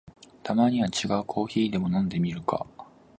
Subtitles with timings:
[0.41, 2.65] たまには違うコーヒーでも飲んでみるか